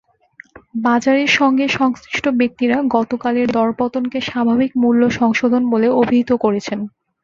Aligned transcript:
বাজারের 0.83 1.29
সঙ্গে 1.39 1.65
সংশ্লিষ্ট 1.77 2.25
ব্যক্তিরা 2.39 2.77
গতকালের 2.95 3.47
দরপতনকে 3.51 4.19
স্বাভাবিক 4.29 4.71
মূল্য 4.81 5.01
সংশোধন 5.19 5.63
বলে 5.73 5.87
অভিহিত 6.01 6.31
করেছেন। 6.43 6.79